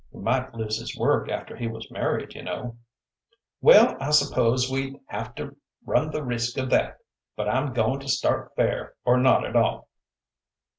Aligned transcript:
"He 0.11 0.17
might 0.17 0.55
lose 0.55 0.79
his 0.79 0.97
work 0.97 1.29
after 1.29 1.55
he 1.55 1.67
was 1.67 1.91
married, 1.91 2.33
you 2.33 2.41
know." 2.41 2.77
"Well, 3.61 3.97
I 3.99 4.09
suppose 4.09 4.67
we'd 4.67 4.99
have 5.09 5.35
to 5.35 5.55
run 5.85 6.09
the 6.09 6.23
risk 6.23 6.57
of 6.57 6.71
that; 6.71 6.97
but 7.35 7.47
I'm 7.47 7.71
goin' 7.75 7.99
to 7.99 8.07
start 8.07 8.55
fair 8.55 8.95
or 9.05 9.17
not 9.17 9.45
at 9.45 9.55
all." 9.55 9.89